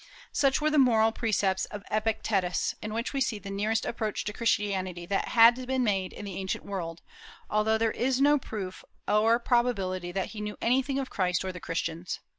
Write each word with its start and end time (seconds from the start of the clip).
Such 0.31 0.59
were 0.59 0.71
the 0.71 0.79
moral 0.79 1.11
precepts 1.11 1.65
of 1.65 1.83
Epictetus, 1.91 2.73
in 2.81 2.91
which 2.91 3.13
we 3.13 3.21
see 3.21 3.37
the 3.37 3.51
nearest 3.51 3.85
approach 3.85 4.23
to 4.23 4.33
Christianity 4.33 5.05
that 5.05 5.27
had 5.27 5.67
been 5.67 5.83
made 5.83 6.11
in 6.11 6.25
the 6.25 6.37
ancient 6.37 6.65
world, 6.65 7.03
although 7.51 7.77
there 7.77 7.91
is 7.91 8.19
no 8.19 8.39
proof 8.39 8.83
or 9.07 9.37
probability 9.37 10.11
that 10.11 10.29
he 10.29 10.41
knew 10.41 10.57
anything 10.59 10.97
of 10.97 11.11
Christ 11.11 11.45
or 11.45 11.51
the 11.51 11.59
Christians. 11.59 12.19